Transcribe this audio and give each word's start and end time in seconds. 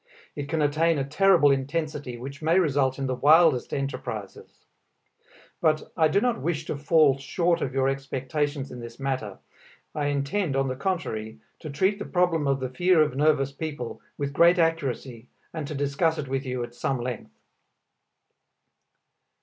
It 0.35 0.49
can 0.49 0.63
attain 0.63 0.97
a 0.97 1.03
terrible 1.03 1.51
intensity 1.51 2.17
which 2.17 2.41
may 2.41 2.57
result 2.57 2.97
in 2.97 3.05
the 3.05 3.13
wildest 3.13 3.71
enterprises. 3.71 4.65
But 5.61 5.91
I 5.95 6.07
do 6.07 6.19
not 6.19 6.41
wish 6.41 6.65
to 6.65 6.75
fall 6.75 7.19
short 7.19 7.61
of 7.61 7.75
your 7.75 7.87
expectations 7.87 8.71
in 8.71 8.79
this 8.79 8.99
matter. 8.99 9.37
I 9.93 10.07
intend, 10.07 10.55
on 10.55 10.69
the 10.69 10.75
contrary, 10.75 11.39
to 11.59 11.69
treat 11.69 11.99
the 11.99 12.05
problem 12.05 12.47
of 12.47 12.59
the 12.61 12.69
fear 12.69 12.99
of 13.03 13.15
nervous 13.15 13.51
people 13.51 14.01
with 14.17 14.33
great 14.33 14.57
accuracy 14.57 15.27
and 15.53 15.67
to 15.67 15.75
discuss 15.75 16.17
it 16.17 16.27
with 16.27 16.47
you 16.47 16.63
at 16.63 16.73
some 16.73 16.99
length. 16.99 17.37